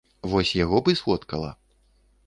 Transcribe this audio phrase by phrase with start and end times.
[0.31, 1.55] Вось яго б і сфоткала.